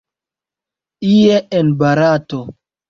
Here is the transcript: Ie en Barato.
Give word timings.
Ie 1.11 1.37
en 1.61 1.67
Barato. 1.77 2.45